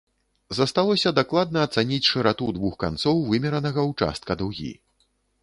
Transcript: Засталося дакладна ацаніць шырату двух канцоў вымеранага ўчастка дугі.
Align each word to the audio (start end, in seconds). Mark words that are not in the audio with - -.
Засталося 0.59 1.11
дакладна 1.19 1.59
ацаніць 1.69 2.07
шырату 2.13 2.49
двух 2.57 2.73
канцоў 2.85 3.23
вымеранага 3.29 3.81
ўчастка 3.93 4.39
дугі. 4.43 4.73